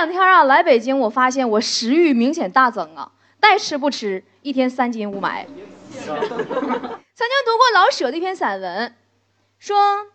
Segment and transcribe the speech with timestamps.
[0.00, 5.44] 两天啊，来北京，我发现我食欲明显大增啊，带吃不吃，一天三斤雾霾。
[5.94, 6.16] 曾经
[7.44, 8.94] 读过老舍的一篇散文，
[9.58, 10.06] 说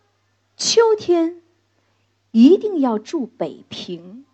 [0.56, 1.40] 秋天
[2.32, 4.24] 一定要住北平，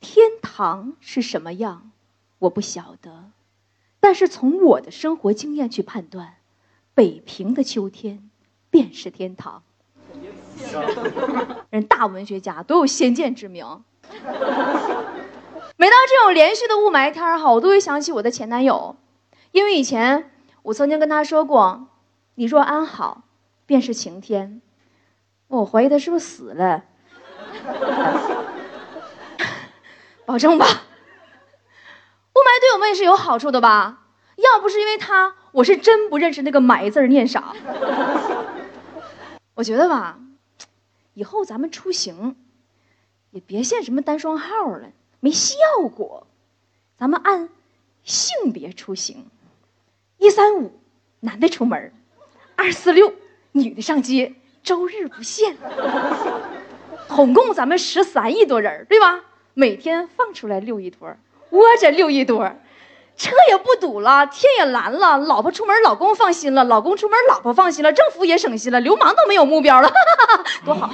[0.00, 1.90] 天堂是什么样，
[2.40, 3.30] 我不晓得，
[4.00, 6.34] 但是从我的生活经验去判断，
[6.92, 8.28] 北平的秋天
[8.68, 9.62] 便是天堂。
[11.70, 13.64] 人大文学家都有先见之明。
[15.76, 18.96] 每到这种连续的雾霾天儿哈，我都会想起我的前男友，
[19.52, 20.30] 因为以前
[20.62, 21.88] 我曾经跟他说过
[22.36, 23.22] ：“你若安好，
[23.66, 24.60] 便是晴天。”
[25.48, 26.84] 我怀疑他是不是死了？
[30.26, 30.66] 保证吧。
[30.66, 34.02] 雾霾对我们也是有好处的吧？
[34.36, 37.52] 要不是因为他，我是真不认识那个“霾”字念啥。
[39.54, 40.18] 我觉得吧。
[41.14, 42.36] 以后咱们出行，
[43.46, 44.88] 别限什么单双号了，
[45.20, 45.56] 没效
[45.94, 46.26] 果。
[46.98, 47.48] 咱们按
[48.02, 49.26] 性别出行，
[50.18, 50.72] 一三五
[51.20, 51.92] 男的出门，
[52.56, 53.12] 二四六
[53.52, 55.56] 女的上街，周日不限。
[57.08, 59.20] 统共咱们十三亿多人，对吧？
[59.54, 61.16] 每天放出来六一多，
[61.50, 62.52] 窝着六一多。
[63.16, 69.90] 车也不堵了，天也蓝了，老婆出门老公放心了，老公出门老婆放心了，政府也省心了，流氓都没有目标了，
[70.64, 70.88] 多好！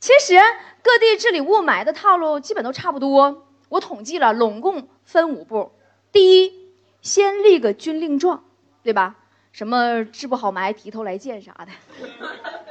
[0.00, 0.42] 其实
[0.82, 5.72] 各地治理雾霾的套路基本都差不多，我统计了，拢共分五步：
[6.12, 6.52] 第一，
[7.02, 8.42] 先立个军令状，
[8.82, 9.16] 对吧？
[9.52, 11.72] 什么治不好霾提头来见啥的，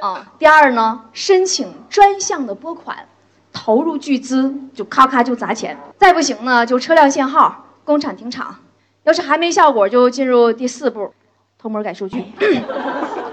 [0.00, 0.32] 啊。
[0.38, 3.08] 第二呢，申请专项的拨款。
[3.50, 8.54] 投入巨资就咔咔就砸钱，再不行呢就车辆限号、工厂停厂。
[9.02, 11.12] 要是还没效果，就进入第四步，
[11.58, 12.22] 偷摸改数据。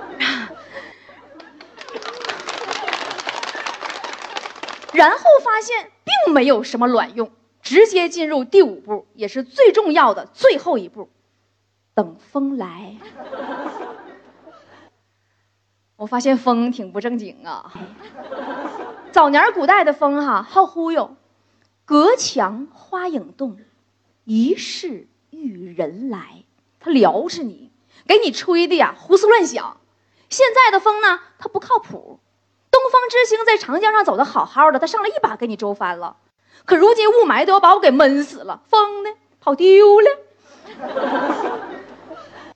[4.95, 11.09] 然后发现并没有什么卵用，直接进入第五步，也是最重要的最后一步，
[11.94, 12.95] 等风来。
[15.97, 17.72] 我发现风挺不正经啊。
[19.11, 21.16] 早年古代的风哈好忽悠，
[21.85, 23.57] 隔墙花影动，
[24.23, 26.44] 疑是玉人来。
[26.79, 27.72] 他撩着你，
[28.06, 29.77] 给你吹的呀胡思乱想。
[30.29, 32.19] 现在的风呢，它不靠谱。
[32.75, 36.18] 东方之星在长江上走的好好的，他上来一把给你周翻了。
[36.66, 39.09] 可如今雾霾都要把我给闷死了，风呢
[39.40, 40.12] 跑丢了。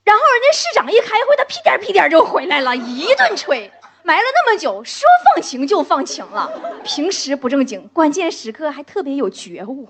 [0.03, 3.71] 然后人家市长一开会，他屁颠屁颠就回来了，一顿吹。
[4.03, 6.51] 埋了那么久，说放晴就放晴了。
[6.83, 9.87] 平时不正经，关键时刻还特别有觉悟。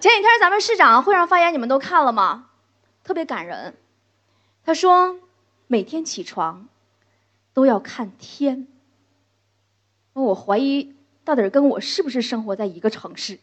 [0.00, 2.46] 前几天咱们市长会上发言，你们都看了吗？
[3.04, 3.76] 特别感人。
[4.66, 5.16] 他说，
[5.66, 6.66] 每天起床
[7.54, 8.66] 都要看天。
[10.12, 13.38] 我怀疑到底跟我是不是生活在一个城市？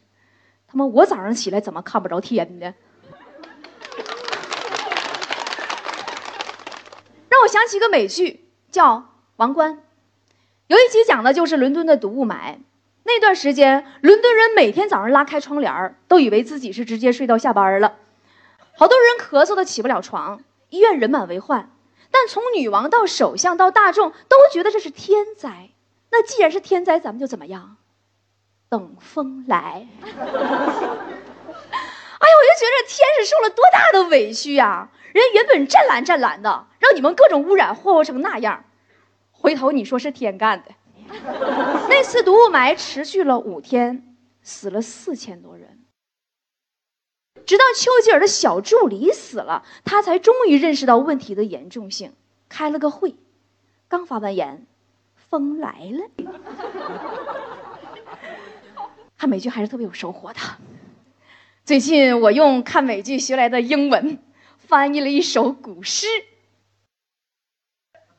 [0.68, 2.74] 他妈，我早上起来怎么看不着天呢？
[7.30, 8.46] 让我想起一个美剧。
[8.72, 8.98] 叫
[9.38, 9.74] 《王冠》，
[10.68, 12.60] 有一集讲的就是伦敦的毒雾霾。
[13.04, 17.96] 那段时间，伦敦人每天早上拉开窗帘都以为自己是直接睡到下班了。
[18.78, 21.72] 好多人咳嗽的起不了床，医院人满为患。
[22.12, 25.70] 但从女王到首相到大众，都觉得这是天灾。
[26.12, 27.78] 那既然是天灾，咱们就怎么样？
[28.68, 29.88] 等风来。
[30.04, 30.10] 哎
[32.28, 34.90] 呀，我就觉得天是受了多大的委屈呀！
[35.14, 38.66] 人原本湛蓝湛蓝的，让你们各种污染祸祸成那样，
[39.32, 40.72] 回头你说是天干的。
[41.90, 45.80] 那次毒雾霾持续了五天，死了四千多人。
[47.46, 52.14] 直到丘吉尔的小助理死了，他才终于认识到问题的严重性，
[52.48, 53.16] 开了个会，
[53.88, 54.66] 刚发完言，
[55.16, 56.10] 风来了。
[59.18, 60.40] 看美剧还是特别有收获的。
[61.66, 64.20] 最近我用看美剧学来的英文。
[64.58, 66.06] 翻译了一首古诗：“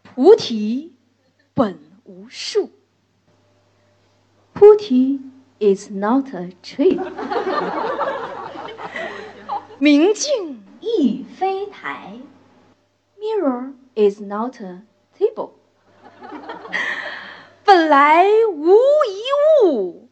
[0.03, 0.97] 菩提
[1.55, 2.73] 本无树。
[4.53, 5.21] 菩提
[5.61, 6.99] is not a tree。
[9.81, 12.19] 明镜亦非台。
[13.19, 14.83] Mirror is not a
[15.19, 15.53] table。
[17.65, 20.11] 本来无一物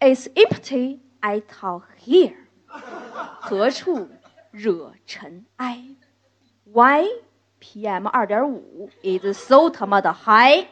[0.00, 2.34] ，is empty I talk here。
[2.66, 4.08] 何处？”
[4.50, 5.84] 惹尘埃
[6.64, 7.04] ，Why
[7.60, 10.66] PM 二点五 is so 他妈的 high？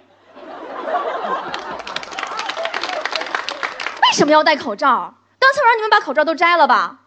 [4.03, 5.15] 为什么要戴口罩？
[5.39, 7.06] 刚才我让你们把口罩都摘了吧。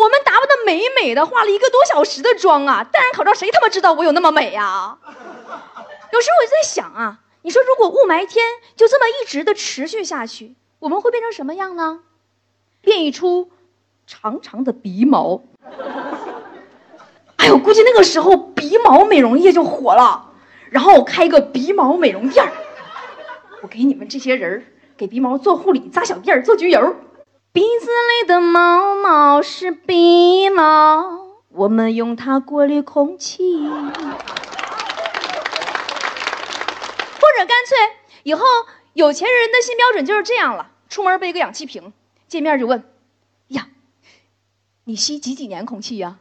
[0.00, 4.96] 我们打扮的美美的，化了一个多小时的妆啊，戴上口罩谁他妈知道我有那么美呀？
[5.04, 8.42] 有时候我就在想啊，你说如果雾霾天
[8.76, 12.00] 就这么一直的持续下去，我们会变成什么样呢？
[12.80, 13.50] 变异出
[14.06, 15.42] 长长的鼻毛。
[17.36, 20.30] 哎呦，估计那个时候鼻毛美容液就火了，
[20.70, 22.50] 然后我开个鼻毛美容店
[23.60, 24.64] 我给你们这些人
[24.96, 26.96] 给鼻毛做护理、扎小辫儿、做焗油。
[27.52, 31.02] 鼻子里的毛毛是鼻毛，
[31.48, 33.68] 我们用它过滤空气。
[33.68, 33.74] 或
[37.36, 37.76] 者干脆
[38.22, 38.44] 以后
[38.92, 41.92] 有钱人的新标准就是这样了：出门背个氧气瓶，
[42.28, 42.84] 见面就问
[43.48, 43.66] ：“呀，
[44.84, 46.18] 你吸几几年空气呀？”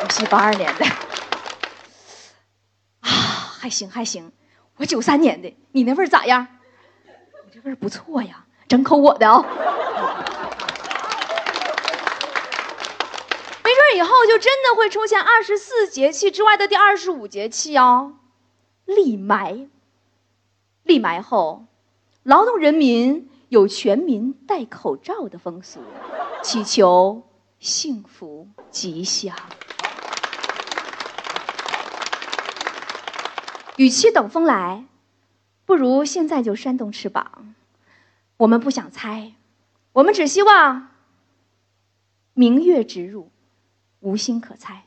[0.00, 0.86] 我吸八二年的。
[3.00, 3.10] 啊，
[3.58, 4.30] 还行还行，
[4.76, 6.46] 我九三年的，你那味儿咋样？
[7.04, 8.43] 我这味儿不错呀。
[8.68, 9.44] 整口我的啊，
[13.62, 18.14] 没准以后就真的会出现二十四节气之外的第二十五节气哦，
[18.86, 19.68] 立埋。
[20.82, 21.64] 立埋后，
[22.22, 25.80] 劳动人民有全民戴口罩的风俗，
[26.42, 27.22] 祈求
[27.58, 29.34] 幸福吉祥。
[33.76, 34.84] 与其等风来，
[35.64, 37.54] 不如现在就扇动翅膀。
[38.36, 39.32] 我们不想猜，
[39.92, 40.88] 我们只希望
[42.32, 43.30] 明月直入，
[44.00, 44.84] 无心可猜。